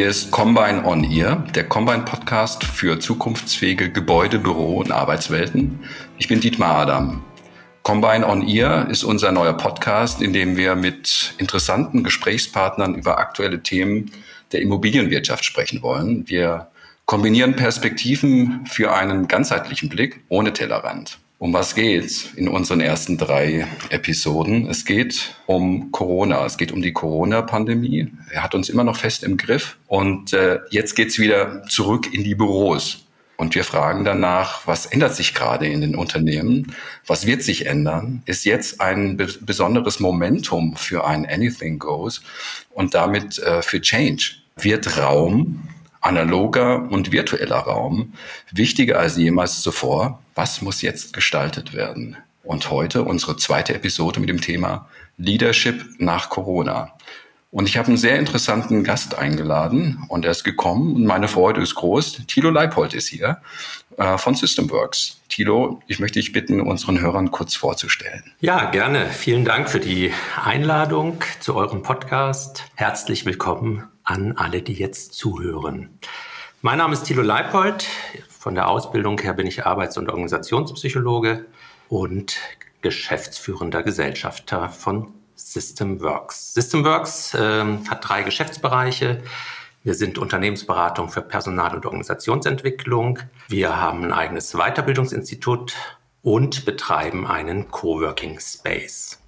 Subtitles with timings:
[0.00, 5.80] Hier ist Combine on Ear, der Combine Podcast für zukunftsfähige Gebäude, Büro und Arbeitswelten.
[6.16, 7.22] Ich bin Dietmar Adam.
[7.82, 13.62] Combine on Ear ist unser neuer Podcast, in dem wir mit interessanten Gesprächspartnern über aktuelle
[13.62, 14.10] Themen
[14.52, 16.26] der Immobilienwirtschaft sprechen wollen.
[16.26, 16.70] Wir
[17.04, 21.18] kombinieren Perspektiven für einen ganzheitlichen Blick ohne Tellerrand.
[21.42, 24.68] Um was geht's in unseren ersten drei Episoden?
[24.68, 26.44] Es geht um Corona.
[26.44, 28.12] Es geht um die Corona-Pandemie.
[28.30, 29.78] Er hat uns immer noch fest im Griff.
[29.86, 33.06] Und äh, jetzt geht's wieder zurück in die Büros.
[33.38, 36.76] Und wir fragen danach, was ändert sich gerade in den Unternehmen?
[37.06, 38.22] Was wird sich ändern?
[38.26, 42.20] Ist jetzt ein be besonderes Momentum für ein Anything Goes
[42.68, 44.32] und damit äh, für Change?
[44.56, 45.62] Wird Raum
[46.00, 48.14] analoger und virtueller Raum
[48.52, 50.22] wichtiger als jemals zuvor.
[50.34, 52.16] Was muss jetzt gestaltet werden?
[52.42, 56.92] Und heute unsere zweite Episode mit dem Thema Leadership nach Corona.
[57.52, 61.60] Und ich habe einen sehr interessanten Gast eingeladen und er ist gekommen und meine Freude
[61.60, 62.22] ist groß.
[62.28, 63.38] Thilo Leipold ist hier
[63.96, 65.20] äh, von Systemworks.
[65.28, 68.22] Thilo, ich möchte dich bitten, unseren Hörern kurz vorzustellen.
[68.40, 69.06] Ja, gerne.
[69.06, 70.12] Vielen Dank für die
[70.42, 72.64] Einladung zu eurem Podcast.
[72.76, 75.98] Herzlich willkommen an alle, die jetzt zuhören.
[76.62, 77.86] Mein Name ist Thilo Leipold.
[78.28, 81.46] Von der Ausbildung her bin ich Arbeits- und Organisationspsychologe
[81.88, 82.36] und
[82.82, 86.54] geschäftsführender Gesellschafter von Systemworks.
[86.54, 89.22] Systemworks äh, hat drei Geschäftsbereiche.
[89.82, 93.18] Wir sind Unternehmensberatung für Personal- und Organisationsentwicklung.
[93.48, 95.74] Wir haben ein eigenes Weiterbildungsinstitut
[96.22, 99.18] und betreiben einen Coworking Space.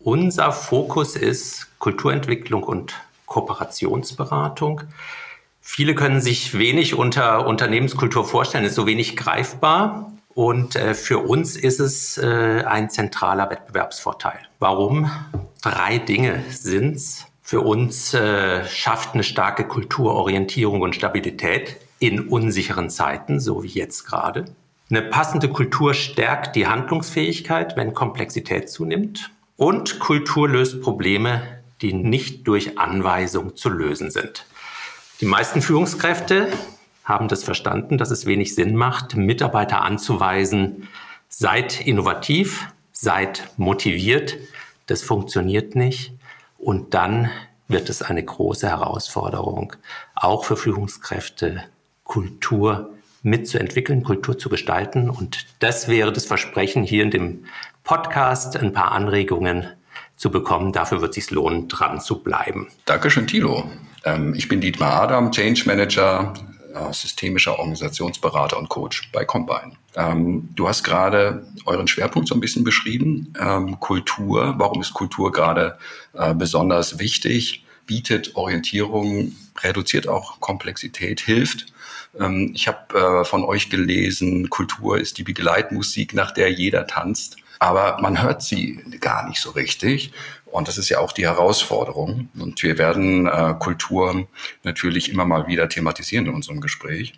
[0.00, 2.94] Unser Fokus ist Kulturentwicklung und
[3.30, 4.82] Kooperationsberatung.
[5.62, 10.12] Viele können sich wenig unter Unternehmenskultur vorstellen, ist so wenig greifbar.
[10.34, 14.38] Und äh, für uns ist es äh, ein zentraler Wettbewerbsvorteil.
[14.58, 15.10] Warum?
[15.62, 17.26] Drei Dinge sind's.
[17.42, 24.06] Für uns äh, schafft eine starke Kulturorientierung und Stabilität in unsicheren Zeiten, so wie jetzt
[24.06, 24.46] gerade.
[24.88, 29.30] Eine passende Kultur stärkt die Handlungsfähigkeit, wenn Komplexität zunimmt.
[29.56, 31.42] Und Kultur löst Probleme,
[31.82, 34.46] die nicht durch Anweisung zu lösen sind.
[35.20, 36.48] Die meisten Führungskräfte
[37.04, 40.88] haben das verstanden, dass es wenig Sinn macht, Mitarbeiter anzuweisen,
[41.28, 44.36] seid innovativ, seid motiviert.
[44.86, 46.12] Das funktioniert nicht.
[46.58, 47.30] Und dann
[47.68, 49.74] wird es eine große Herausforderung,
[50.14, 51.64] auch für Führungskräfte,
[52.04, 55.10] Kultur mitzuentwickeln, Kultur zu gestalten.
[55.10, 57.44] Und das wäre das Versprechen hier in dem
[57.84, 59.68] Podcast, ein paar Anregungen
[60.20, 60.72] zu bekommen.
[60.72, 62.68] Dafür wird es sich lohnen, dran zu bleiben.
[62.84, 63.64] Dankeschön, Tilo.
[64.04, 66.34] Ähm, ich bin Dietmar Adam, Change Manager,
[66.74, 69.72] äh, systemischer Organisationsberater und Coach bei Combine.
[69.96, 73.32] Ähm, du hast gerade euren Schwerpunkt so ein bisschen beschrieben.
[73.40, 74.56] Ähm, Kultur.
[74.58, 75.78] Warum ist Kultur gerade
[76.12, 77.64] äh, besonders wichtig?
[77.86, 79.32] Bietet Orientierung,
[79.62, 81.66] reduziert auch Komplexität, hilft.
[82.52, 87.98] ich habe äh, von euch gelesen, Kultur ist die Begleitmusik, nach der jeder tanzt aber
[88.00, 90.12] man hört sie gar nicht so richtig.
[90.46, 92.28] Und das ist ja auch die Herausforderung.
[92.36, 94.26] Und wir werden äh, Kultur
[94.64, 97.12] natürlich immer mal wieder thematisieren in unserem Gespräch.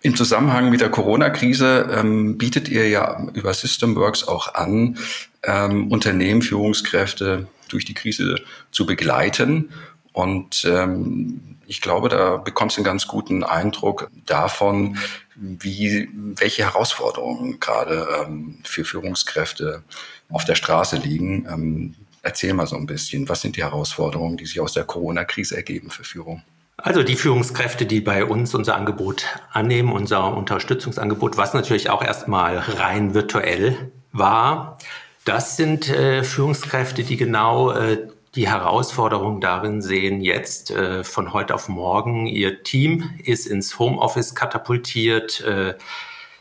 [0.00, 4.96] Im Zusammenhang mit der Corona-Krise ähm, bietet ihr ja über Systemworks auch an,
[5.42, 8.36] ähm, Unternehmen, Führungskräfte durch die Krise
[8.70, 9.70] zu begleiten.
[10.12, 14.96] Und ähm, ich glaube, da bekommst du einen ganz guten Eindruck davon,
[15.36, 19.82] wie, welche Herausforderungen gerade ähm, für Führungskräfte
[20.30, 21.46] auf der Straße liegen.
[21.46, 25.56] Ähm, erzähl mal so ein bisschen, was sind die Herausforderungen, die sich aus der Corona-Krise
[25.56, 26.42] ergeben für Führung?
[26.78, 32.56] Also die Führungskräfte, die bei uns unser Angebot annehmen, unser Unterstützungsangebot, was natürlich auch erstmal
[32.56, 34.78] rein virtuell war,
[35.26, 41.56] das sind äh, Führungskräfte, die genau äh, die Herausforderung darin sehen, jetzt äh, von heute
[41.56, 45.74] auf morgen, ihr Team ist ins Homeoffice katapultiert, äh,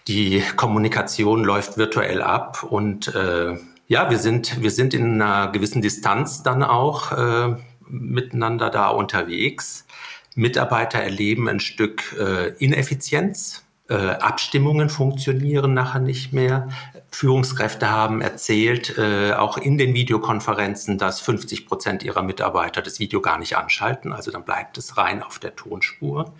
[0.08, 3.58] die Kommunikation läuft virtuell ab und äh,
[3.88, 7.56] ja, wir sind, wir sind in einer gewissen Distanz dann auch äh,
[7.90, 9.88] miteinander da unterwegs.
[10.36, 16.70] Mitarbeiter erleben ein Stück äh, Ineffizienz, äh, Abstimmungen funktionieren nachher nicht mehr.
[17.12, 23.22] Führungskräfte haben erzählt, äh, auch in den Videokonferenzen, dass 50 Prozent ihrer Mitarbeiter das Video
[23.22, 24.14] gar nicht anschalten.
[24.14, 26.34] Also dann bleibt es rein auf der Tonspur.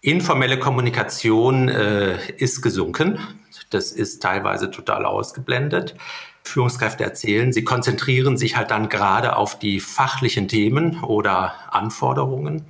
[0.00, 3.18] Informelle Kommunikation äh, ist gesunken.
[3.70, 5.94] Das ist teilweise total ausgeblendet.
[6.44, 12.64] Führungskräfte erzählen, sie konzentrieren sich halt dann gerade auf die fachlichen Themen oder Anforderungen.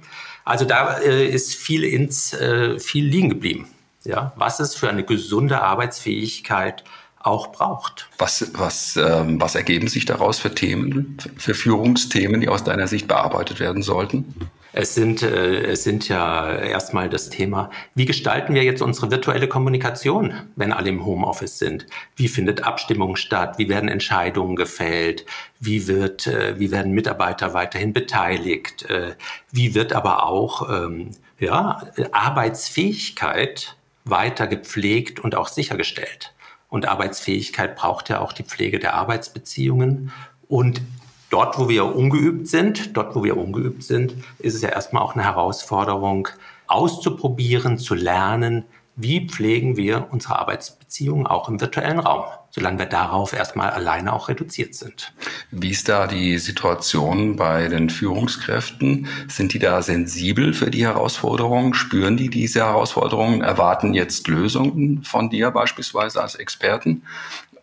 [0.44, 3.68] Also da äh, ist viel ins äh, viel liegen geblieben
[4.04, 6.84] ja, was es für eine gesunde Arbeitsfähigkeit
[7.24, 8.08] auch braucht.
[8.18, 13.08] Was, was, ähm, was ergeben sich daraus für Themen, für Führungsthemen, die aus deiner Sicht
[13.08, 14.34] bearbeitet werden sollten?
[14.74, 19.46] Es sind, äh, es sind ja erstmal das Thema, wie gestalten wir jetzt unsere virtuelle
[19.46, 21.86] Kommunikation, wenn alle im Homeoffice sind?
[22.16, 23.58] Wie findet Abstimmung statt?
[23.58, 25.26] Wie werden Entscheidungen gefällt?
[25.60, 28.88] Wie wird, äh, wie werden Mitarbeiter weiterhin beteiligt?
[28.88, 29.14] Äh,
[29.50, 31.82] wie wird aber auch, ähm, ja,
[32.12, 36.32] Arbeitsfähigkeit weiter gepflegt und auch sichergestellt?
[36.72, 40.10] Und Arbeitsfähigkeit braucht ja auch die Pflege der Arbeitsbeziehungen.
[40.48, 40.80] Und
[41.28, 45.12] dort, wo wir ungeübt sind, dort, wo wir ungeübt sind, ist es ja erstmal auch
[45.12, 46.28] eine Herausforderung,
[46.68, 48.64] auszuprobieren, zu lernen,
[48.96, 52.24] wie pflegen wir unsere Arbeitsbeziehungen auch im virtuellen Raum,
[52.54, 55.12] solange wir darauf erstmal alleine auch reduziert sind.
[55.50, 59.08] Wie ist da die Situation bei den Führungskräften?
[59.28, 61.72] Sind die da sensibel für die Herausforderungen?
[61.72, 63.40] Spüren die diese Herausforderungen?
[63.40, 67.04] Erwarten jetzt Lösungen von dir beispielsweise als Experten?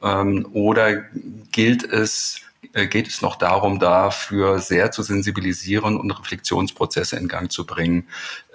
[0.01, 1.03] Ähm, oder
[1.51, 2.41] gilt es,
[2.73, 8.07] äh, geht es noch darum, dafür sehr zu sensibilisieren und Reflexionsprozesse in Gang zu bringen,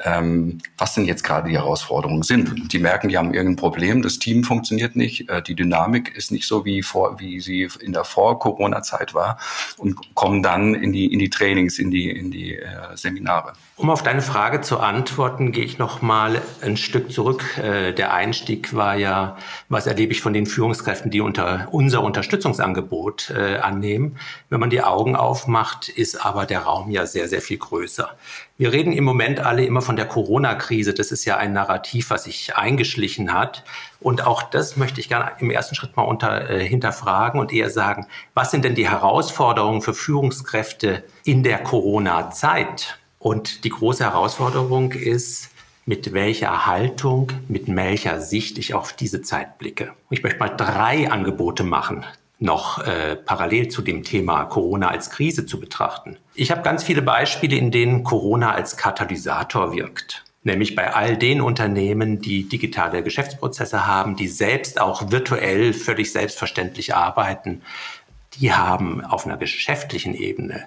[0.02, 2.72] ähm, was denn jetzt gerade die Herausforderungen sind.
[2.72, 6.46] Die merken, die haben irgendein Problem, das Team funktioniert nicht, äh, die Dynamik ist nicht
[6.46, 9.38] so wie vor, wie sie in der Vor-Corona-Zeit war
[9.76, 13.52] und kommen dann in die, in die Trainings, in die, in die äh, Seminare.
[13.76, 17.58] Um auf deine Frage zu antworten, gehe ich noch mal ein Stück zurück.
[17.58, 19.36] Äh, der Einstieg war ja,
[19.68, 24.16] was erlebe ich von den Führungskräften, die unter unser Unterstützungsangebot äh, annehmen.
[24.48, 28.16] Wenn man die Augen aufmacht, ist aber der Raum ja sehr, sehr viel größer.
[28.56, 30.94] Wir reden im Moment alle immer von der Corona-Krise.
[30.94, 33.64] Das ist ja ein Narrativ, was sich eingeschlichen hat.
[33.98, 37.68] Und auch das möchte ich gerne im ersten Schritt mal unter, äh, hinterfragen und eher
[37.68, 43.00] sagen, was sind denn die Herausforderungen für Führungskräfte in der Corona-Zeit?
[43.18, 45.50] Und die große Herausforderung ist,
[45.84, 49.94] mit welcher Haltung, mit welcher Sicht ich auf diese Zeit blicke.
[50.10, 52.04] Ich möchte mal drei Angebote machen,
[52.38, 56.18] noch äh, parallel zu dem Thema Corona als Krise zu betrachten.
[56.34, 60.24] Ich habe ganz viele Beispiele, in denen Corona als Katalysator wirkt.
[60.42, 66.94] Nämlich bei all den Unternehmen, die digitale Geschäftsprozesse haben, die selbst auch virtuell völlig selbstverständlich
[66.94, 67.62] arbeiten,
[68.34, 70.66] die haben auf einer geschäftlichen Ebene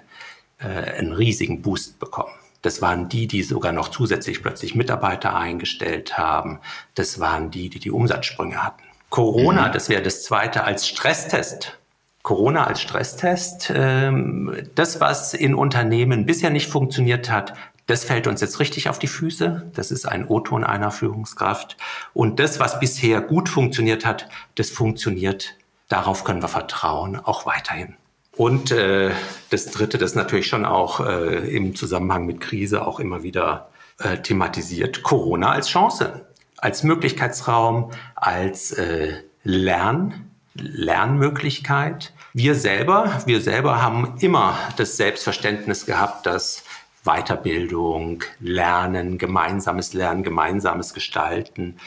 [0.58, 2.32] äh, einen riesigen Boost bekommen.
[2.62, 6.58] Das waren die, die sogar noch zusätzlich plötzlich Mitarbeiter eingestellt haben.
[6.94, 8.82] Das waren die, die die Umsatzsprünge hatten.
[9.10, 9.72] Corona, mhm.
[9.72, 11.78] das wäre das zweite als Stresstest.
[12.22, 13.72] Corona als Stresstest.
[13.74, 17.54] Ähm, das, was in Unternehmen bisher nicht funktioniert hat,
[17.86, 19.70] das fällt uns jetzt richtig auf die Füße.
[19.74, 21.78] Das ist ein O-Ton einer Führungskraft.
[22.12, 25.54] Und das, was bisher gut funktioniert hat, das funktioniert.
[25.88, 27.94] Darauf können wir vertrauen, auch weiterhin.
[28.36, 29.10] Und äh,
[29.48, 34.18] das Dritte, das natürlich schon auch äh, im Zusammenhang mit Krise auch immer wieder äh,
[34.18, 36.26] thematisiert, Corona als Chance,
[36.58, 39.14] als Möglichkeitsraum, als äh,
[39.44, 42.12] Lern, Lernmöglichkeit.
[42.34, 46.64] Wir selber, wir selber haben immer das Selbstverständnis gehabt, dass
[47.04, 51.78] Weiterbildung, Lernen, gemeinsames Lernen, gemeinsames Gestalten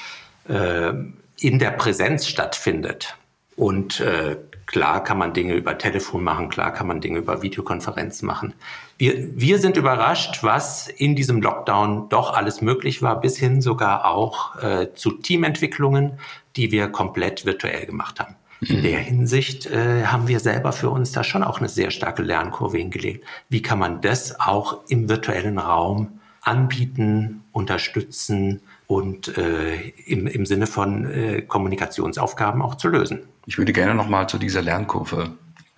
[0.48, 0.94] äh,
[1.40, 3.18] in der Präsenz stattfindet.
[3.56, 4.38] Und äh,
[4.72, 8.54] Klar kann man Dinge über Telefon machen, klar kann man Dinge über Videokonferenz machen.
[9.02, 14.06] Wir, wir sind überrascht, was in diesem Lockdown doch alles möglich war, bis hin sogar
[14.06, 16.20] auch äh, zu Teamentwicklungen,
[16.56, 18.36] die wir komplett virtuell gemacht haben.
[18.60, 18.84] In mhm.
[18.84, 22.78] der Hinsicht äh, haben wir selber für uns da schon auch eine sehr starke Lernkurve
[22.78, 23.26] hingelegt.
[23.50, 30.68] Wie kann man das auch im virtuellen Raum anbieten, unterstützen und äh, im, im Sinne
[30.68, 33.22] von äh, Kommunikationsaufgaben auch zu lösen?
[33.48, 35.32] Ich würde gerne nochmal zu dieser Lernkurve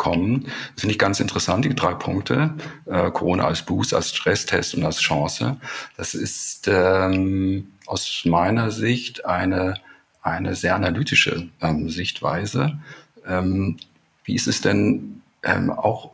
[0.03, 0.43] kommen.
[0.74, 2.53] Das finde ich ganz interessant, die drei Punkte.
[2.86, 5.55] Äh, Corona als Boost, als Stresstest und als Chance.
[5.95, 9.75] Das ist ähm, aus meiner Sicht eine,
[10.22, 12.79] eine sehr analytische ähm, Sichtweise.
[13.25, 13.77] Ähm,
[14.25, 16.12] wie ist es denn ähm, auch,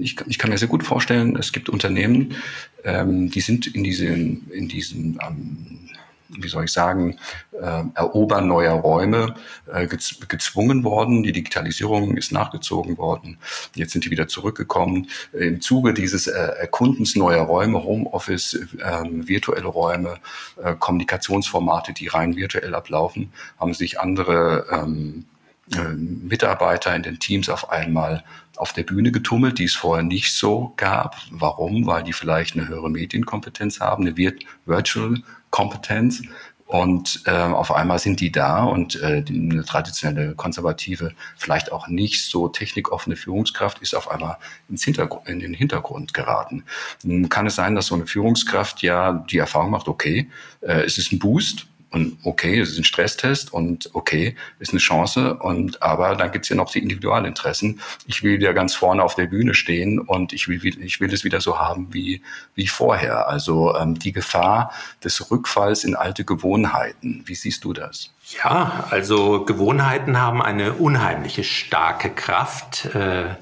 [0.00, 2.36] ich, ich, kann mir sehr gut vorstellen, es gibt Unternehmen,
[2.84, 5.90] ähm, die sind in diesen, in diesen ähm,
[6.28, 7.18] wie soll ich sagen,
[7.52, 9.34] äh, Erobern neuer Räume
[9.72, 11.22] äh, gezwungen worden.
[11.22, 13.38] Die Digitalisierung ist nachgezogen worden.
[13.74, 15.08] Jetzt sind die wieder zurückgekommen.
[15.32, 20.18] Im Zuge dieses äh, Erkundens neuer Räume, Homeoffice, äh, virtuelle Räume,
[20.62, 25.35] äh, Kommunikationsformate, die rein virtuell ablaufen, haben sich andere ähm, äh,
[25.68, 28.22] Mitarbeiter in den Teams auf einmal
[28.56, 31.16] auf der Bühne getummelt, die es vorher nicht so gab.
[31.30, 31.86] Warum?
[31.86, 36.22] Weil die vielleicht eine höhere Medienkompetenz haben, eine Virtual Kompetenz.
[36.66, 42.28] Und äh, auf einmal sind die da und äh, eine traditionelle, konservative, vielleicht auch nicht
[42.28, 44.36] so technikoffene Führungskraft ist auf einmal
[44.68, 46.64] ins Hintergrund, in den Hintergrund geraten.
[47.04, 50.28] Nun kann es sein, dass so eine Führungskraft ja die Erfahrung macht, okay,
[50.60, 54.80] äh, es ist ein Boost, Und okay, es ist ein Stresstest und okay, ist eine
[54.80, 55.34] Chance.
[55.36, 57.80] Und aber dann gibt's ja noch die Individualinteressen.
[58.06, 61.24] Ich will ja ganz vorne auf der Bühne stehen und ich will, ich will es
[61.24, 62.20] wieder so haben wie,
[62.54, 63.28] wie vorher.
[63.28, 64.72] Also ähm, die Gefahr
[65.02, 67.22] des Rückfalls in alte Gewohnheiten.
[67.24, 68.10] Wie siehst du das?
[68.44, 72.84] Ja, also Gewohnheiten haben eine unheimliche starke Kraft.
[72.94, 73.36] Äh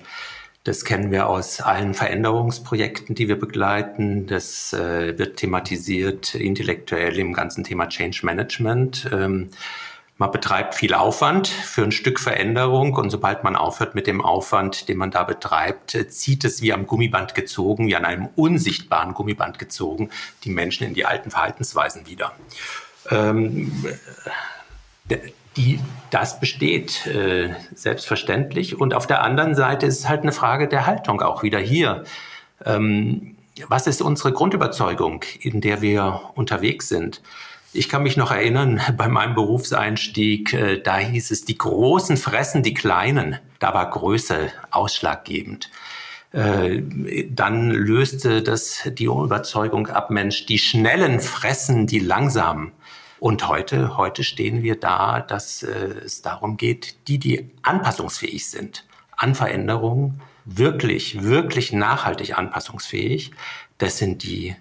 [0.64, 4.26] das kennen wir aus allen Veränderungsprojekten, die wir begleiten.
[4.26, 9.08] Das äh, wird thematisiert intellektuell im ganzen Thema Change Management.
[9.12, 9.50] Ähm,
[10.16, 14.88] man betreibt viel Aufwand für ein Stück Veränderung und sobald man aufhört mit dem Aufwand,
[14.88, 19.58] den man da betreibt, zieht es wie am Gummiband gezogen, wie an einem unsichtbaren Gummiband
[19.58, 20.10] gezogen,
[20.44, 22.32] die Menschen in die alten Verhaltensweisen wieder.
[23.10, 23.72] Ähm,
[25.56, 25.80] die,
[26.10, 28.78] das besteht äh, selbstverständlich.
[28.78, 32.04] Und auf der anderen Seite ist es halt eine Frage der Haltung auch wieder hier.
[32.64, 33.36] Ähm,
[33.68, 37.22] was ist unsere Grundüberzeugung, in der wir unterwegs sind?
[37.72, 42.62] Ich kann mich noch erinnern, bei meinem Berufseinstieg, äh, da hieß es, die Großen fressen
[42.62, 43.38] die Kleinen.
[43.58, 45.70] Da war Größe ausschlaggebend.
[46.32, 46.82] Äh,
[47.30, 52.72] dann löste das die Überzeugung ab, Mensch, die Schnellen fressen die Langsamen.
[53.20, 55.70] Und heute, heute stehen wir da, dass äh,
[56.04, 58.84] es darum geht, die, die anpassungsfähig sind
[59.16, 63.30] an Veränderungen, wirklich, wirklich nachhaltig anpassungsfähig,
[63.78, 64.56] das sind die,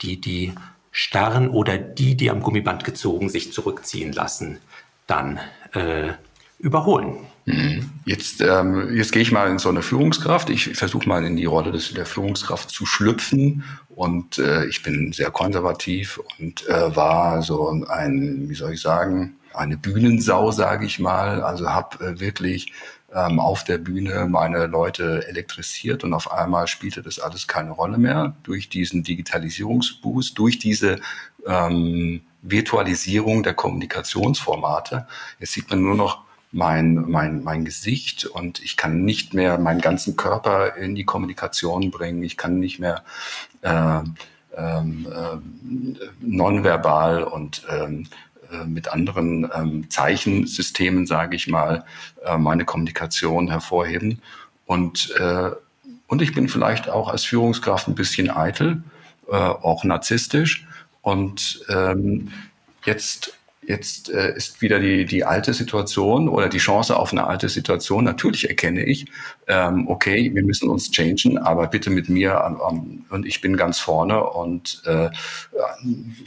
[0.00, 0.54] die, die
[0.90, 4.58] starren oder die, die am Gummiband gezogen sich zurückziehen lassen,
[5.06, 5.38] dann
[5.72, 6.12] äh,
[6.58, 7.18] überholen.
[7.44, 7.90] Mhm.
[8.04, 10.50] Jetzt, ähm, jetzt gehe ich mal in so eine Führungskraft.
[10.50, 13.64] Ich versuche mal in die Rolle des, der Führungskraft zu schlüpfen.
[13.96, 19.36] Und äh, ich bin sehr konservativ und äh, war so ein, wie soll ich sagen,
[19.54, 21.42] eine Bühnensau, sage ich mal.
[21.42, 22.74] Also habe äh, wirklich
[23.14, 27.96] ähm, auf der Bühne meine Leute elektrisiert und auf einmal spielte das alles keine Rolle
[27.96, 31.00] mehr durch diesen Digitalisierungsboost, durch diese
[31.46, 35.06] ähm, Virtualisierung der Kommunikationsformate.
[35.40, 36.25] Jetzt sieht man nur noch
[36.56, 41.90] mein, mein, mein Gesicht und ich kann nicht mehr meinen ganzen Körper in die Kommunikation
[41.90, 42.22] bringen.
[42.22, 43.04] Ich kann nicht mehr
[43.60, 44.00] äh,
[44.56, 45.36] ähm, äh,
[46.20, 48.08] nonverbal und ähm,
[48.50, 51.84] äh, mit anderen ähm, Zeichensystemen, sage ich mal,
[52.24, 54.22] äh, meine Kommunikation hervorheben.
[54.64, 55.50] Und, äh,
[56.06, 58.82] und ich bin vielleicht auch als Führungskraft ein bisschen eitel,
[59.28, 60.66] äh, auch narzisstisch.
[61.02, 62.32] Und ähm,
[62.86, 67.48] jetzt Jetzt äh, ist wieder die, die alte Situation oder die Chance auf eine alte
[67.48, 68.04] Situation.
[68.04, 69.06] Natürlich erkenne ich,
[69.48, 73.80] ähm, okay, wir müssen uns changen, aber bitte mit mir ähm, und ich bin ganz
[73.80, 74.22] vorne.
[74.22, 75.10] Und äh,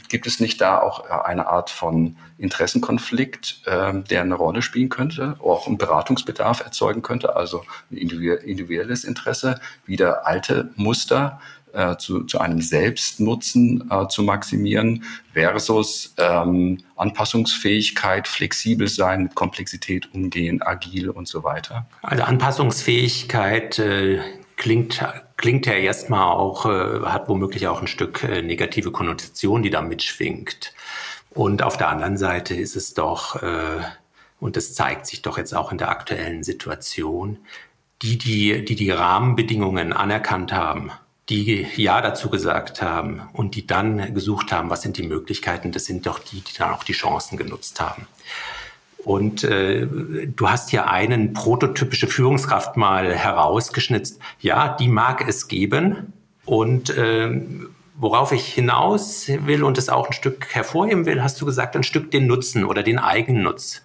[0.08, 5.36] gibt es nicht da auch eine Art von Interessenkonflikt, äh, der eine Rolle spielen könnte,
[5.42, 11.40] auch einen Beratungsbedarf erzeugen könnte, also ein individuelles Interesse, wieder alte Muster
[11.72, 20.12] äh, zu, zu einem Selbstnutzen äh, zu maximieren versus ähm, Anpassungsfähigkeit, flexibel sein, mit Komplexität
[20.14, 21.86] umgehen, agil und so weiter?
[22.02, 24.20] Also Anpassungsfähigkeit äh,
[24.56, 25.02] klingt
[25.40, 29.80] klingt ja erstmal auch, äh, hat womöglich auch ein Stück äh, negative Konnotation, die da
[29.80, 30.74] mitschwingt.
[31.30, 33.80] Und auf der anderen Seite ist es doch, äh,
[34.38, 37.38] und das zeigt sich doch jetzt auch in der aktuellen Situation,
[38.02, 40.90] die, die, die die Rahmenbedingungen anerkannt haben,
[41.30, 45.84] die Ja dazu gesagt haben und die dann gesucht haben, was sind die Möglichkeiten, das
[45.84, 48.06] sind doch die, die dann auch die Chancen genutzt haben.
[49.04, 54.20] Und äh, du hast hier einen prototypische Führungskraft mal herausgeschnitzt.
[54.40, 56.12] Ja, die mag es geben.
[56.44, 57.40] Und äh,
[57.96, 61.82] worauf ich hinaus will und es auch ein Stück hervorheben will, hast du gesagt, ein
[61.82, 63.82] Stück den Nutzen oder den Eigennutz.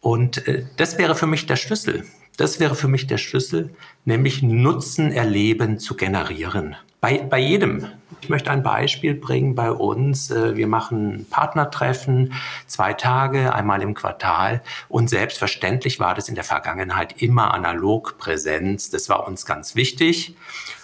[0.00, 2.04] Und äh, das wäre für mich der Schlüssel.
[2.36, 6.76] Das wäre für mich der Schlüssel, nämlich Nutzen erleben zu generieren.
[7.00, 7.86] Bei, bei jedem.
[8.20, 10.30] Ich möchte ein Beispiel bringen bei uns.
[10.30, 12.34] Äh, wir machen Partnertreffen,
[12.66, 14.62] zwei Tage, einmal im Quartal.
[14.88, 18.90] Und selbstverständlich war das in der Vergangenheit immer analog Präsenz.
[18.90, 20.36] Das war uns ganz wichtig.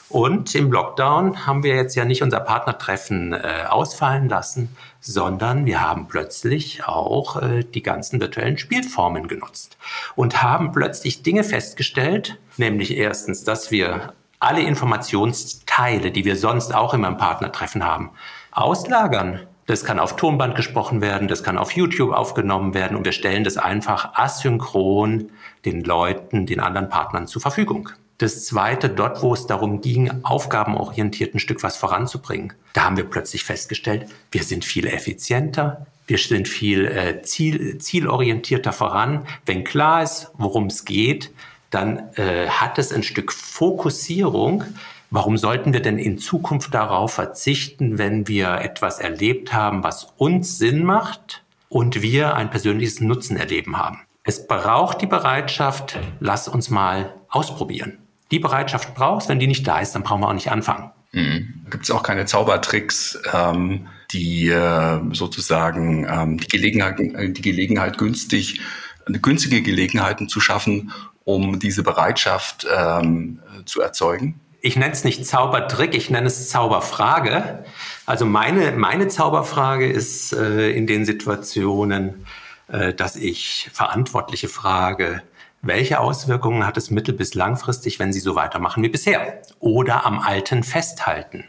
[0.08, 4.74] Und im Lockdown haben wir jetzt ja nicht unser Partnertreffen äh, ausfallen lassen,
[5.06, 9.78] sondern wir haben plötzlich auch äh, die ganzen virtuellen Spielformen genutzt
[10.16, 16.92] und haben plötzlich Dinge festgestellt, nämlich erstens, dass wir alle Informationsteile, die wir sonst auch
[16.92, 18.10] immer im Partnertreffen haben,
[18.50, 19.46] auslagern.
[19.66, 23.44] Das kann auf Tonband gesprochen werden, das kann auf YouTube aufgenommen werden und wir stellen
[23.44, 25.30] das einfach asynchron
[25.64, 27.90] den Leuten, den anderen Partnern zur Verfügung.
[28.18, 33.04] Das zweite, dort, wo es darum ging, aufgabenorientiert ein Stück was voranzubringen, da haben wir
[33.04, 39.26] plötzlich festgestellt, wir sind viel effizienter, wir sind viel äh, ziel, zielorientierter voran.
[39.44, 41.32] Wenn klar ist, worum es geht,
[41.70, 44.64] dann äh, hat es ein Stück Fokussierung.
[45.10, 50.58] Warum sollten wir denn in Zukunft darauf verzichten, wenn wir etwas erlebt haben, was uns
[50.58, 51.42] Sinn macht?
[51.68, 54.00] und wir ein persönliches Nutzenerleben haben.
[54.22, 57.98] Es braucht die Bereitschaft, lass uns mal ausprobieren.
[58.30, 60.90] Die Bereitschaft brauchst, wenn die nicht da ist, dann brauchen wir auch nicht anfangen.
[61.12, 61.66] Mhm.
[61.70, 68.60] Gibt es auch keine Zaubertricks, ähm, die äh, sozusagen ähm, die, Gelegenheit, die Gelegenheit günstig,
[69.06, 70.92] günstige Gelegenheiten zu schaffen,
[71.24, 74.40] um diese Bereitschaft ähm, zu erzeugen?
[74.66, 77.64] ich nenne es nicht Zaubertrick, ich nenne es Zauberfrage.
[78.04, 82.26] Also meine, meine Zauberfrage ist äh, in den Situationen,
[82.68, 85.22] äh, dass ich Verantwortliche frage,
[85.62, 90.18] welche Auswirkungen hat es mittel- bis langfristig, wenn Sie so weitermachen wie bisher oder am
[90.18, 91.44] Alten festhalten?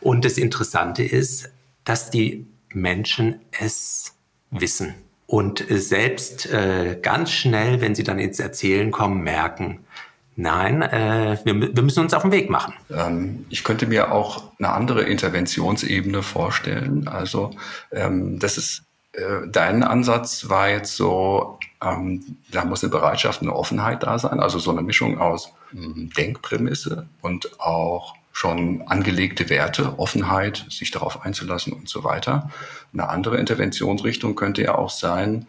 [0.00, 1.50] Und das Interessante ist,
[1.84, 4.14] dass die Menschen es
[4.50, 4.94] wissen
[5.26, 9.80] und selbst äh, ganz schnell, wenn sie dann ins Erzählen kommen, merken,
[10.38, 12.74] Nein, äh, wir, wir, müssen uns auf den Weg machen.
[12.94, 17.08] Ähm, ich könnte mir auch eine andere Interventionsebene vorstellen.
[17.08, 17.52] Also
[17.90, 18.82] ähm, das ist
[19.16, 24.40] äh, dein Ansatz war jetzt so, ähm, da muss eine Bereitschaft, eine Offenheit da sein,
[24.40, 31.24] also so eine Mischung aus ähm, Denkprämisse und auch schon angelegte Werte, Offenheit, sich darauf
[31.24, 32.50] einzulassen und so weiter.
[32.92, 35.46] Eine andere Interventionsrichtung könnte ja auch sein,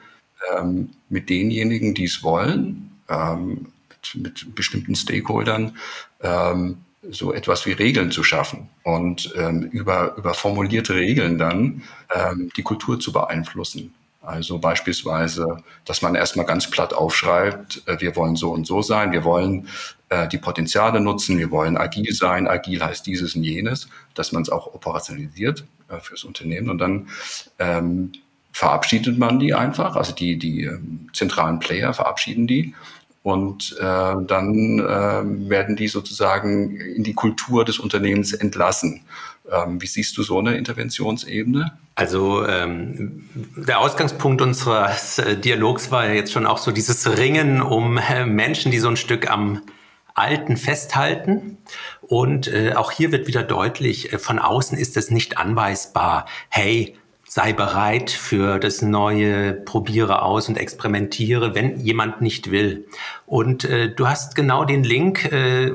[0.55, 3.67] ähm, mit denjenigen, die es wollen, ähm,
[4.13, 5.75] mit, bestimmten Stakeholdern
[6.21, 6.77] ähm,
[7.10, 11.84] so etwas wie Regeln zu schaffen und ähm, über, über formulierte Regeln dann
[12.14, 13.94] ähm, die Kultur zu beeinflussen.
[14.22, 19.12] Also beispielsweise, dass man erstmal ganz platt aufschreibt, äh, wir wollen so und so sein,
[19.12, 19.68] wir wollen
[20.10, 24.42] äh, die Potenziale nutzen, wir wollen agil sein, agil heißt dieses und jenes, dass man
[24.42, 27.08] es auch operationalisiert äh, fürs Unternehmen und dann
[27.60, 28.12] ähm,
[28.52, 32.74] verabschiedet man die einfach, also die, die ähm, zentralen Player verabschieden die
[33.27, 39.01] und äh, dann äh, werden die sozusagen in die Kultur des Unternehmens entlassen.
[39.51, 41.73] Ähm, wie siehst du so eine Interventionsebene?
[41.95, 47.62] Also ähm, der Ausgangspunkt unseres äh, Dialogs war ja jetzt schon auch so dieses Ringen
[47.62, 49.62] um äh, Menschen, die so ein Stück am
[50.13, 51.58] Alten festhalten.
[52.04, 56.95] Und äh, auch hier wird wieder deutlich, äh, von außen ist es nicht anweisbar, hey,
[57.28, 62.88] sei bereit für das Neue, probiere aus und experimentiere, wenn jemand nicht will.
[63.26, 65.72] Und äh, du hast genau den Link äh,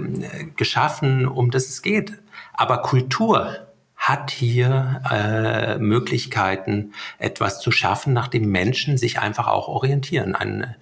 [0.56, 2.14] geschaffen, um das es geht.
[2.54, 3.58] Aber Kultur
[3.96, 10.34] hat hier äh, Möglichkeiten, etwas zu schaffen, nach dem Menschen sich einfach auch orientieren.
[10.34, 10.74] Ein,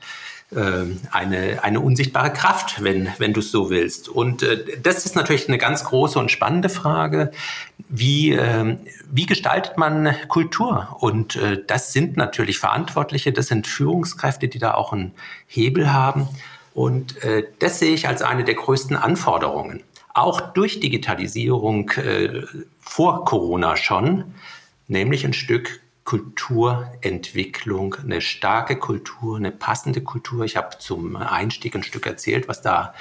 [0.53, 4.09] eine, eine unsichtbare Kraft, wenn, wenn du es so willst.
[4.09, 7.31] Und äh, das ist natürlich eine ganz große und spannende Frage.
[7.89, 8.77] Wie, äh,
[9.11, 10.97] wie gestaltet man Kultur?
[11.01, 15.13] Und äh, das sind natürlich Verantwortliche, das sind Führungskräfte, die da auch einen
[15.47, 16.29] Hebel haben.
[16.75, 19.83] Und äh, das sehe ich als eine der größten Anforderungen.
[20.15, 22.43] Auch durch Digitalisierung äh,
[22.81, 24.35] vor Corona schon,
[24.89, 30.45] nämlich ein Stück Kulturentwicklung, eine starke Kultur, eine passende Kultur.
[30.45, 32.95] Ich habe zum Einstieg ein Stück erzählt, was da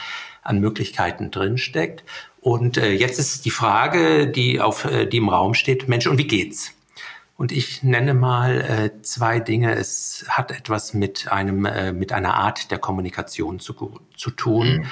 [0.44, 2.04] an Möglichkeiten drinsteckt.
[2.42, 6.18] Und äh, jetzt ist die Frage, die, auf, äh, die im Raum steht, Mensch, und
[6.18, 6.74] wie geht's?
[7.36, 9.74] Und ich nenne mal äh, zwei Dinge.
[9.74, 14.80] Es hat etwas mit einem, äh, mit einer Art der Kommunikation zu, zu tun.
[14.80, 14.86] Mhm.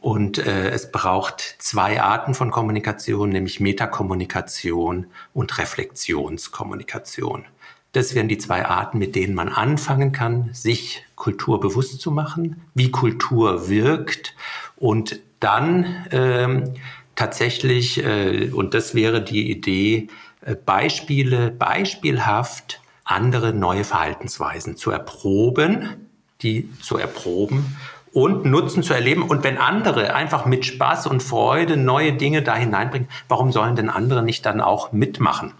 [0.00, 7.44] Und äh, es braucht zwei Arten von Kommunikation, nämlich Metakommunikation und Reflexionskommunikation.
[7.92, 12.62] Das wären die zwei Arten, mit denen man anfangen kann, sich Kultur bewusst zu machen,
[12.74, 14.36] wie Kultur wirkt
[14.76, 16.74] und dann ähm,
[17.16, 20.08] tatsächlich, äh, und das wäre die Idee,
[20.42, 26.08] äh, Beispiele, beispielhaft andere neue Verhaltensweisen zu erproben,
[26.42, 27.76] die zu erproben
[28.12, 29.22] und Nutzen zu erleben.
[29.22, 33.90] Und wenn andere einfach mit Spaß und Freude neue Dinge da hineinbringen, warum sollen denn
[33.90, 35.52] andere nicht dann auch mitmachen?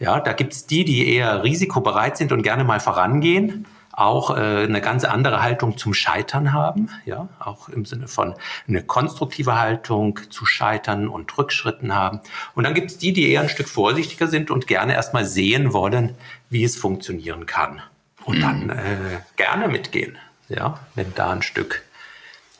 [0.00, 3.66] Ja, da gibt's die, die eher risikobereit sind und gerne mal vorangehen,
[3.98, 8.34] auch äh, eine ganz andere Haltung zum Scheitern haben, ja, auch im Sinne von
[8.68, 12.20] eine konstruktive Haltung zu Scheitern und Rückschritten haben.
[12.54, 16.14] Und dann gibt's die, die eher ein Stück vorsichtiger sind und gerne erstmal sehen wollen,
[16.48, 17.82] wie es funktionieren kann.
[18.24, 20.16] Und dann äh, gerne mitgehen,
[20.48, 21.82] ja, wenn da ein Stück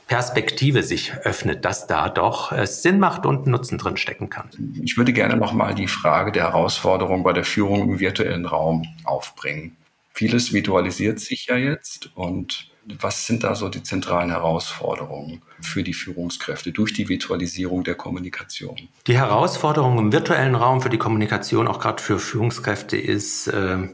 [0.08, 4.48] Perspektive sich öffnet, dass da doch es Sinn macht und Nutzen drin stecken kann.
[4.82, 9.76] Ich würde gerne nochmal die Frage der Herausforderung bei der Führung im virtuellen Raum aufbringen.
[10.14, 15.92] Vieles virtualisiert sich ja jetzt und was sind da so die zentralen Herausforderungen für die
[15.92, 18.88] Führungskräfte durch die Virtualisierung der Kommunikation?
[19.06, 23.88] Die Herausforderung im virtuellen Raum für die Kommunikation, auch gerade für Führungskräfte, ist, äh,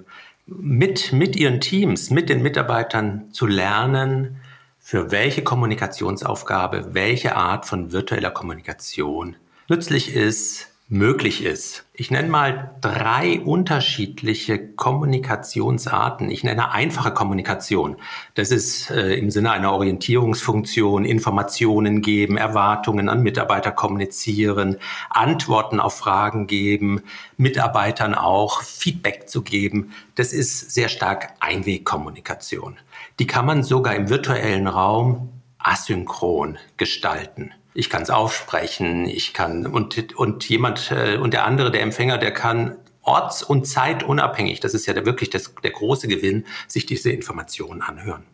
[0.46, 4.40] mit, mit ihren Teams, mit den Mitarbeitern zu lernen,
[4.86, 11.86] für welche Kommunikationsaufgabe welche Art von virtueller Kommunikation nützlich ist, möglich ist.
[11.94, 16.30] Ich nenne mal drei unterschiedliche Kommunikationsarten.
[16.30, 17.96] Ich nenne einfache Kommunikation.
[18.34, 24.76] Das ist äh, im Sinne einer Orientierungsfunktion, Informationen geben, Erwartungen an Mitarbeiter kommunizieren,
[25.08, 27.04] Antworten auf Fragen geben,
[27.38, 29.94] Mitarbeitern auch Feedback zu geben.
[30.14, 32.76] Das ist sehr stark Einwegkommunikation.
[33.18, 39.66] Die kann man sogar im virtuellen Raum asynchron gestalten ich kann es aufsprechen, ich kann
[39.66, 44.74] und und jemand äh, und der andere, der Empfänger, der kann orts- und zeitunabhängig, das
[44.74, 48.24] ist ja der, wirklich das, der große Gewinn, sich diese Informationen anhören.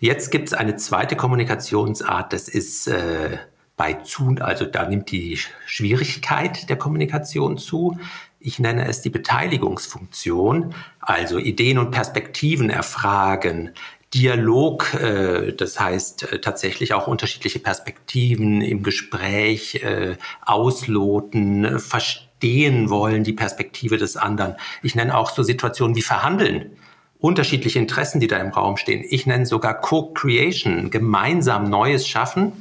[0.00, 3.38] Jetzt gibt es eine zweite Kommunikationsart, das ist äh,
[3.76, 7.98] bei zu, also da nimmt die Schwierigkeit der Kommunikation zu.
[8.42, 13.72] Ich nenne es die Beteiligungsfunktion, also Ideen und Perspektiven erfragen,
[14.14, 23.22] Dialog, äh, das heißt äh, tatsächlich auch unterschiedliche Perspektiven im Gespräch äh, ausloten, verstehen wollen,
[23.22, 24.56] die Perspektive des anderen.
[24.82, 26.76] Ich nenne auch so Situationen wie Verhandeln
[27.20, 29.04] unterschiedliche Interessen, die da im Raum stehen.
[29.06, 32.52] Ich nenne sogar Co-Creation, gemeinsam Neues schaffen.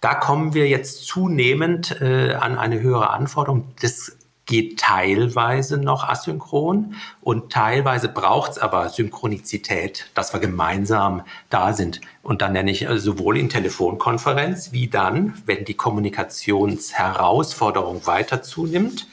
[0.00, 3.66] Da kommen wir jetzt zunehmend an eine höhere Anforderung.
[3.82, 11.72] Das geht teilweise noch asynchron und teilweise braucht es aber Synchronizität, dass wir gemeinsam da
[11.72, 12.00] sind.
[12.22, 19.06] Und dann nenne ich äh, sowohl in Telefonkonferenz wie dann, wenn die Kommunikationsherausforderung weiter zunimmt,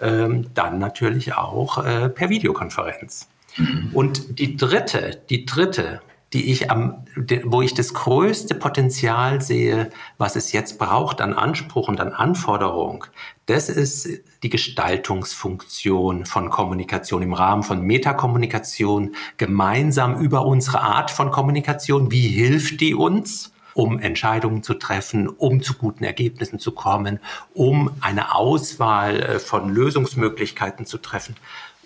[0.00, 3.28] ähm, dann natürlich auch äh, per Videokonferenz.
[3.56, 3.90] Mhm.
[3.92, 6.00] Und die dritte, die dritte
[6.32, 7.04] die ich am,
[7.44, 13.04] wo ich das größte Potenzial sehe, was es jetzt braucht an Anspruch und an Anforderung,
[13.46, 14.08] das ist
[14.42, 22.10] die Gestaltungsfunktion von Kommunikation im Rahmen von Metakommunikation, gemeinsam über unsere Art von Kommunikation.
[22.10, 23.50] Wie hilft die uns?
[23.74, 27.20] um Entscheidungen zu treffen, um zu guten Ergebnissen zu kommen,
[27.54, 31.36] um eine Auswahl äh, von Lösungsmöglichkeiten zu treffen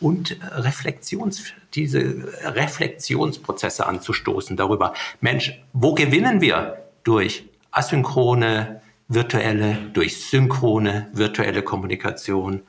[0.01, 11.09] und Reflexions, diese Reflexionsprozesse anzustoßen darüber, Mensch, wo gewinnen wir durch asynchrone, virtuelle, durch synchrone,
[11.13, 12.63] virtuelle Kommunikation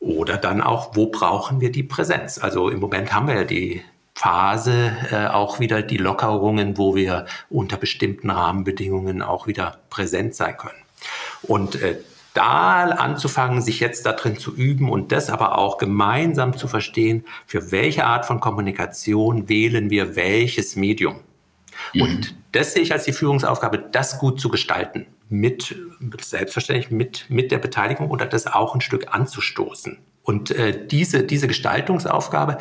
[0.00, 2.38] oder dann auch, wo brauchen wir die Präsenz?
[2.38, 3.82] Also im Moment haben wir ja die
[4.14, 10.56] Phase äh, auch wieder die Lockerungen, wo wir unter bestimmten Rahmenbedingungen auch wieder präsent sein
[10.56, 10.82] können.
[11.42, 11.98] Und äh,
[12.34, 17.70] da anzufangen, sich jetzt darin zu üben und das aber auch gemeinsam zu verstehen, für
[17.72, 21.20] welche Art von Kommunikation wählen wir welches Medium.
[21.92, 22.02] Mhm.
[22.02, 25.74] Und das sehe ich als die Führungsaufgabe, das gut zu gestalten, mit,
[26.20, 29.98] selbstverständlich mit, mit der Beteiligung oder das auch ein Stück anzustoßen.
[30.22, 32.58] Und äh, diese, diese Gestaltungsaufgabe,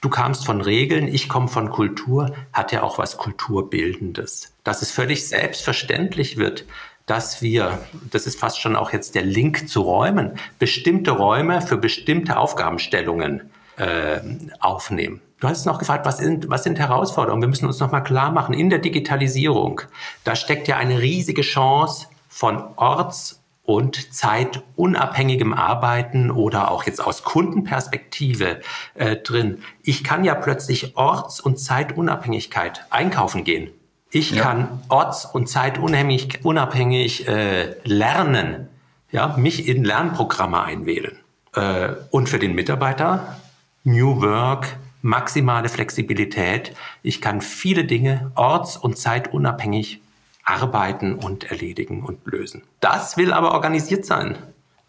[0.00, 4.54] du kamst von Regeln, ich komme von Kultur, hat ja auch was Kulturbildendes.
[4.64, 6.66] Dass es völlig selbstverständlich wird,
[7.10, 7.80] dass wir,
[8.12, 13.50] das ist fast schon auch jetzt der Link zu Räumen, bestimmte Räume für bestimmte Aufgabenstellungen
[13.78, 14.20] äh,
[14.60, 15.20] aufnehmen.
[15.40, 17.42] Du hast noch gefragt, was sind, was sind Herausforderungen?
[17.42, 19.80] Wir müssen uns noch mal klar machen, in der Digitalisierung,
[20.22, 27.24] da steckt ja eine riesige Chance von orts- und zeitunabhängigem Arbeiten oder auch jetzt aus
[27.24, 28.60] Kundenperspektive
[28.94, 29.62] äh, drin.
[29.82, 33.72] Ich kann ja plötzlich orts- und zeitunabhängigkeit einkaufen gehen.
[34.10, 34.42] Ich ja.
[34.42, 38.68] kann orts- und zeitunabhängig unabhängig, äh, lernen,
[39.12, 41.16] ja, mich in Lernprogramme einwählen.
[41.54, 43.36] Äh, und für den Mitarbeiter
[43.84, 46.74] New Work, maximale Flexibilität.
[47.02, 50.00] Ich kann viele Dinge orts- und zeitunabhängig
[50.44, 52.62] arbeiten und erledigen und lösen.
[52.80, 54.36] Das will aber organisiert sein.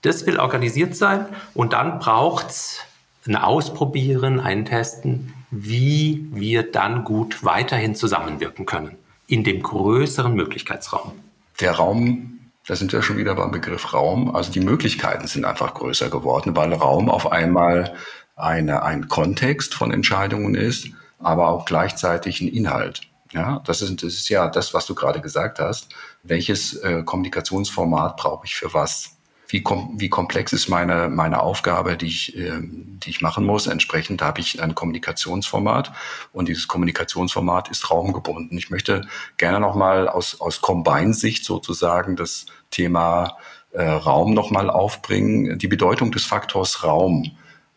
[0.02, 2.80] Das will organisiert sein und dann braucht's
[3.28, 8.98] ein Ausprobieren, ein Testen, wie wir dann gut weiterhin zusammenwirken können
[9.32, 11.14] in dem größeren Möglichkeitsraum.
[11.62, 14.36] Der Raum, da sind wir schon wieder beim Begriff Raum.
[14.36, 17.96] Also die Möglichkeiten sind einfach größer geworden, weil Raum auf einmal
[18.36, 20.90] eine, ein Kontext von Entscheidungen ist,
[21.20, 23.02] aber auch gleichzeitig ein Inhalt.
[23.32, 25.96] Ja, das ist, das ist ja das, was du gerade gesagt hast.
[26.24, 29.16] Welches äh, Kommunikationsformat brauche ich für was?
[29.52, 33.68] Wie, kom wie komplex ist meine, meine Aufgabe, die ich, äh, die ich machen muss.
[33.68, 35.92] Entsprechend habe ich ein Kommunikationsformat
[36.32, 38.58] und dieses Kommunikationsformat ist raumgebunden.
[38.58, 43.38] Ich möchte gerne nochmal aus, aus Combine-Sicht sozusagen das Thema
[43.72, 47.32] äh, Raum nochmal aufbringen, die Bedeutung des Faktors Raum.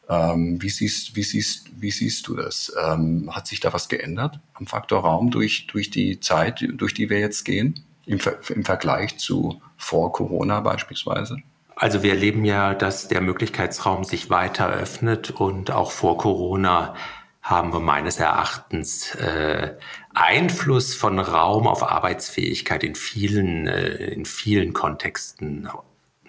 [0.09, 2.73] Ähm, wie, siehst, wie, siehst, wie siehst du das?
[2.81, 7.11] Ähm, hat sich da was geändert am Faktor Raum durch, durch die Zeit, durch die
[7.11, 11.39] wir jetzt gehen, im, Ver im Vergleich zu vor Corona beispielsweise?
[11.77, 16.95] Also wir erleben ja, dass der Möglichkeitsraum sich weiter öffnet und auch vor Corona
[17.43, 19.75] haben wir meines Erachtens äh,
[20.15, 25.69] Einfluss von Raum auf Arbeitsfähigkeit in vielen, äh, in vielen Kontexten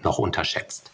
[0.03, 0.91] noch unterschätzt.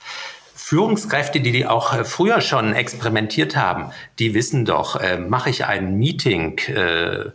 [0.54, 5.98] Führungskräfte, die auch äh, früher schon experimentiert haben, die wissen doch, äh, mache ich ein
[5.98, 7.32] Meeting äh,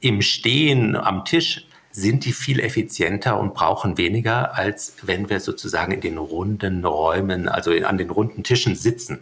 [0.00, 5.92] im Stehen am Tisch, sind die viel effizienter und brauchen weniger, als wenn wir sozusagen
[5.92, 9.20] in den runden Räumen, also an den runden Tischen sitzen.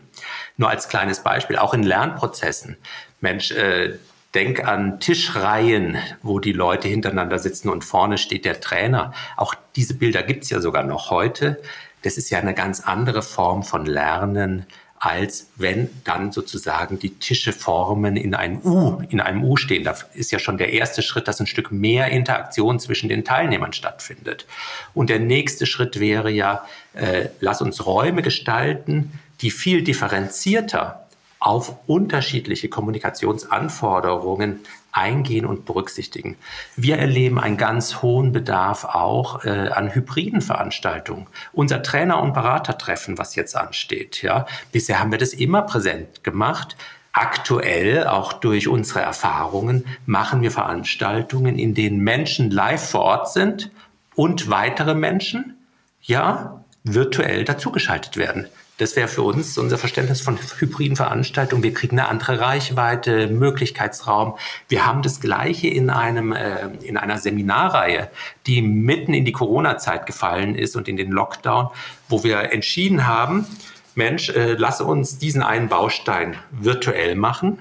[0.57, 2.77] Nur als kleines Beispiel, auch in Lernprozessen.
[3.21, 3.99] Mensch, äh,
[4.35, 9.13] denk an Tischreihen, wo die Leute hintereinander sitzen und vorne steht der Trainer.
[9.37, 11.61] Auch diese Bilder gibt's ja sogar noch heute.
[12.03, 14.67] Das ist ja eine ganz andere Form von Lernen,
[15.01, 19.83] als wenn dann sozusagen die Tische formen in einem U, in einem U stehen.
[19.83, 23.73] Da ist ja schon der erste Schritt, dass ein Stück mehr Interaktion zwischen den Teilnehmern
[23.73, 24.47] stattfindet.
[24.93, 31.07] Und der nächste Schritt wäre ja, äh, lass uns Räume gestalten, die viel differenzierter
[31.39, 34.61] auf unterschiedliche Kommunikationsanforderungen
[34.93, 36.37] eingehen und berücksichtigen.
[36.77, 41.27] Wir erleben einen ganz hohen Bedarf auch äh, an hybriden Veranstaltungen.
[41.53, 46.77] Unser Trainer- und Beratertreffen, was jetzt ansteht, ja, bisher haben wir das immer präsent gemacht.
[47.13, 53.71] Aktuell, auch durch unsere Erfahrungen, machen wir Veranstaltungen, in denen Menschen live vor Ort sind
[54.15, 55.57] und weitere Menschen,
[56.03, 58.47] ja, virtuell dazugeschaltet werden.
[58.81, 61.63] Das wäre für uns unser Verständnis von hybriden Veranstaltungen.
[61.63, 64.37] Wir kriegen eine andere Reichweite, Möglichkeitsraum.
[64.69, 68.09] Wir haben das Gleiche in einem, äh, in einer Seminarreihe,
[68.47, 71.69] die mitten in die Corona-Zeit gefallen ist und in den Lockdown,
[72.09, 73.47] wo wir entschieden haben,
[73.95, 77.59] Mensch, äh, lass uns diesen einen Baustein virtuell machen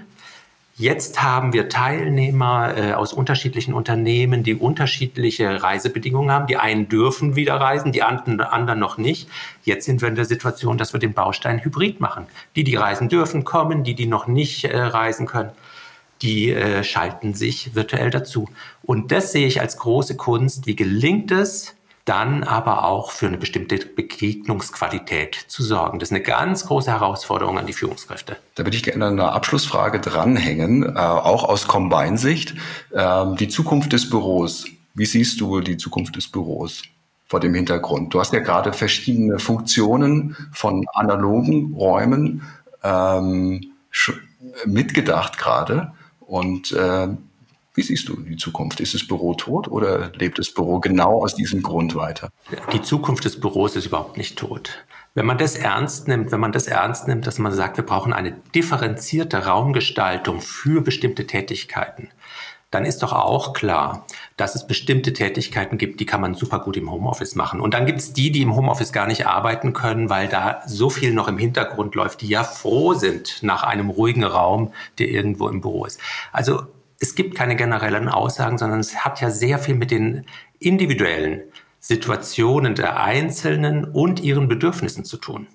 [0.80, 6.48] Jetzt haben wir Teilnehmer äh, aus unterschiedlichen Unternehmen, die unterschiedliche Reisebedingungen haben.
[6.48, 9.28] Die einen dürfen wieder reisen, die anderen noch nicht.
[9.65, 12.28] Jetzt sind wir in der Situation, dass wir den Baustein hybrid machen.
[12.56, 15.52] Die, die reisen dürfen, kommen, die, die noch nicht äh, reisen können,
[16.22, 18.48] die äh, schalten sich virtuell dazu.
[18.82, 20.65] Und das sehe ich als große Kunst.
[20.65, 21.76] Wie gelingt es,
[22.10, 26.00] dann aber auch für eine bestimmte Begegnungsqualität zu sorgen.
[26.00, 28.38] Das ist eine ganz große Herausforderung an die Führungskräfte.
[28.56, 32.56] Da würde ich gerne eine Abschlussfrage dranhängen, äh, auch aus Combine-Sicht.
[32.95, 34.65] Ähm, die Zukunft des Büros.
[34.95, 36.82] Wie siehst du die Zukunft des Büros
[37.28, 38.12] vor dem Hintergrund?
[38.12, 42.41] Du hast ja gerade verschiedene Funktionen von analogen Räumen
[42.84, 43.62] ähm,
[44.65, 45.91] mitgedacht gerade.
[46.22, 47.10] Und äh,
[47.80, 48.82] wie siehst du die Zukunft?
[48.82, 52.30] Ist das Büro tot oder lebt das Büro genau aus diesem Grund weiter?
[52.74, 54.84] Die Zukunft des Büros ist überhaupt nicht tot.
[55.13, 58.12] Wenn man das ernst nimmt, wenn man das ernst nimmt, dass man sagt, wir brauchen
[58.12, 62.10] eine differenzierte Raumgestaltung für bestimmte Tätigkeiten,
[62.70, 66.76] dann ist doch auch klar, dass es bestimmte Tätigkeiten gibt, die kann man super gut
[66.76, 67.62] im Homeoffice machen.
[67.62, 70.89] Und dann gibt es die, die im Homeoffice gar nicht arbeiten können, weil da so
[70.89, 75.48] viel noch im Hintergrund läuft, die ja froh sind nach einem ruhigen Raum, der irgendwo
[75.48, 76.02] im Büro ist.
[76.34, 76.63] Also
[76.99, 80.25] es gibt keine generellen Aussagen, sondern es hat ja sehr viel mit den
[80.59, 81.41] individuellen
[81.79, 85.47] Situationen der Einzelnen und ihren Bedürfnissen zu tun.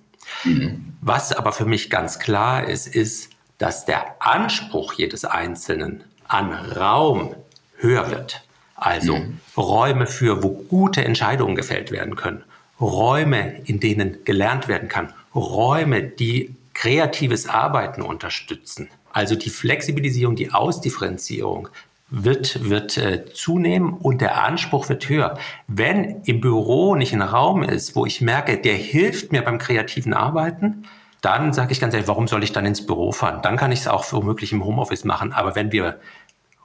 [0.44, 0.96] Mhm.
[1.02, 7.35] Was aber für mich ganz klar ist, ist, dass der Anspruch jedes Einzelnen an Raum
[7.76, 8.42] höher wird.
[8.74, 9.40] Also mhm.
[9.57, 12.42] Räume für, wo gute Entscheidungen gefällt werden können.
[12.80, 15.12] Räume, in denen gelernt werden kann.
[15.35, 18.88] Räume, die kreatives Arbeiten unterstützen.
[19.14, 21.68] Also die Flexibilisierung, die Ausdifferenzierung
[22.11, 25.38] wird, wird äh, zunehmen und der Anspruch wird höher.
[25.68, 30.14] Wenn im Büro nicht ein Raum ist, wo ich merke, der hilft mir beim kreativen
[30.14, 30.87] Arbeiten,
[31.20, 33.40] dann sage ich ganz ehrlich, warum soll ich dann ins Büro fahren?
[33.40, 35.33] Dann kann ich es auch womöglich im Homeoffice machen.
[35.33, 36.00] Aber wenn wir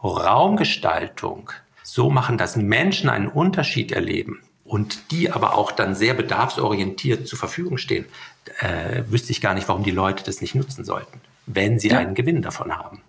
[0.03, 1.51] Raumgestaltung
[1.83, 7.37] so machen, dass Menschen einen Unterschied erleben und die aber auch dann sehr bedarfsorientiert zur
[7.37, 8.05] Verfügung stehen,
[8.59, 11.21] äh, wüsste ich gar nicht, warum die Leute das nicht nutzen sollten
[11.53, 11.97] wenn sie ja.
[11.97, 13.01] einen Gewinn davon haben.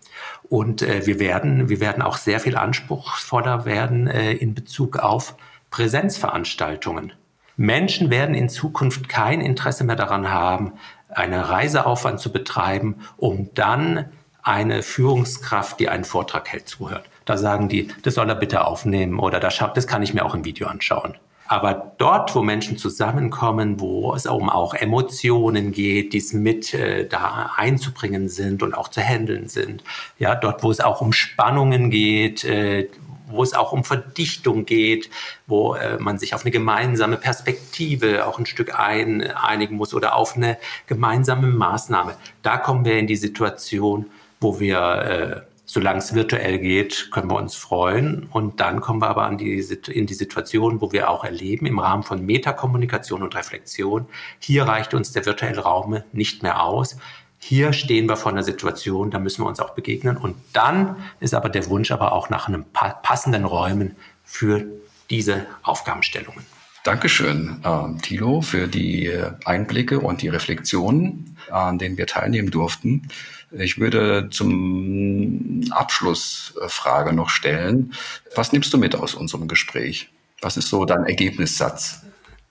[0.49, 5.37] Und äh, wir, werden, wir werden auch sehr viel anspruchsvoller werden äh, in Bezug auf
[5.71, 7.13] Präsenzveranstaltungen.
[7.57, 10.73] Menschen werden in Zukunft kein Interesse mehr daran haben,
[11.11, 14.07] einen Reiseaufwand zu betreiben, um dann
[14.43, 17.05] eine Führungskraft, die einen Vortrag hält, zuhört.
[17.27, 20.35] Da sagen die, das soll er bitte aufnehmen oder das, das kann ich mir auch
[20.35, 21.15] im Video anschauen.
[21.51, 27.09] Aber dort, wo Menschen zusammenkommen, wo es um auch Emotionen geht, die es mit äh,
[27.09, 29.83] da einzubringen sind und auch zu handeln sind,
[30.21, 32.89] ja, dort, wo es auch um Spannungen geht, äh,
[33.27, 35.11] wo es auch um Verdichtung geht,
[35.49, 40.15] wo äh, man sich auf eine gemeinsame Perspektive auch ein Stück ein, einigen muss oder
[40.15, 42.15] auf eine gemeinsame Maßnahme.
[42.43, 44.07] Da kommen wir in die Situation,
[44.41, 48.27] wo wir äh, solange es virtuell geht, können wir uns freuen.
[48.33, 51.79] Und dann kommen wir aber an die, in die Situation, wo wir auch erleben, im
[51.79, 54.07] Rahmen von Metakommunikation und Reflexion,
[54.41, 56.97] hier reicht uns der virtuelle Raum nicht mehr aus.
[57.39, 60.17] Hier stehen wir vor einer Situation, da müssen wir uns auch begegnen.
[60.17, 64.65] Und dann ist aber der Wunsch aber auch nach einem passenden Räumen für
[65.09, 66.45] diese Aufgabenstellungen.
[66.83, 69.13] Dankeschön, äh, Thilo, für die
[69.45, 73.07] Einblicke und die Reflexionen, an denen wir teilnehmen durften.
[73.53, 77.93] Ich würde zum Abschluss Frage noch stellen.
[78.35, 80.11] Was nimmst du mit aus unserem Gespräch?
[80.41, 82.03] Was ist so dein Ergebnissatz?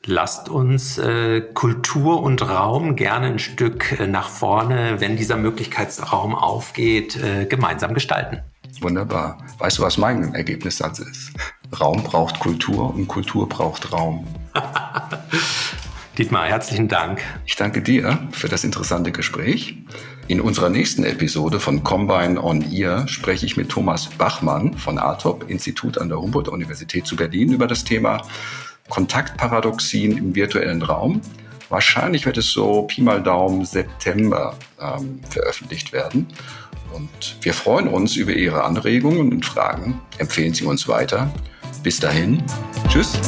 [0.06, 6.36] Lasst uns äh, Kultur und Raum gerne ein Stück äh, nach vorne, wenn dieser Möglichkeitsraum
[6.36, 8.42] aufgeht, äh, gemeinsam gestalten.
[8.80, 9.38] Wunderbar.
[9.58, 11.32] Weißt du, was mein Ergebnissatz ist?
[11.80, 14.26] Raum braucht Kultur und Kultur braucht Raum.
[16.18, 17.22] Dietmar, herzlichen Dank.
[17.46, 19.78] Ich danke dir für das interessante Gespräch.
[20.30, 25.50] In unserer nächsten Episode von Combine on Ear spreche ich mit Thomas Bachmann von ATOP,
[25.50, 28.22] Institut an der Humboldt-Universität zu Berlin, über das Thema
[28.89, 31.22] Kontaktparadoxien im virtuellen Raum.
[31.70, 36.28] Wahrscheinlich wird es so Pi mal Daumen September ähm, veröffentlicht werden.
[36.94, 40.00] Und wir freuen uns über Ihre Anregungen und Fragen.
[40.20, 41.34] Empfehlen Sie uns weiter.
[41.82, 42.44] Bis dahin.
[42.88, 43.20] Tschüss.